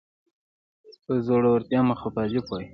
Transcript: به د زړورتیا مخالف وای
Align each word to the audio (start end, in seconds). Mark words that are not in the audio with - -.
به 1.03 1.13
د 1.17 1.19
زړورتیا 1.27 1.81
مخالف 1.91 2.45
وای 2.49 2.65